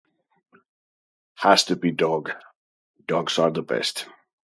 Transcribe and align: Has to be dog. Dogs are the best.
Has 1.35 1.63
to 1.65 1.75
be 1.75 1.91
dog. 1.91 2.31
Dogs 3.05 3.37
are 3.37 3.51
the 3.51 3.61
best. 3.61 4.07